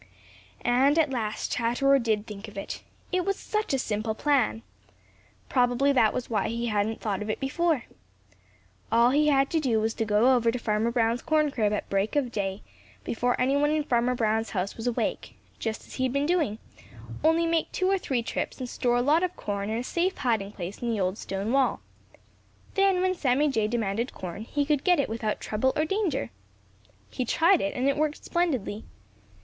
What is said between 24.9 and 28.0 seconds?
it without trouble or danger. He tried it, and it